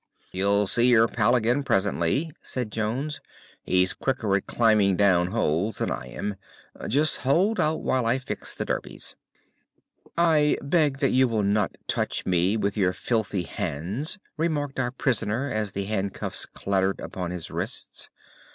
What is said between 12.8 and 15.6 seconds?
filthy hands," remarked our prisoner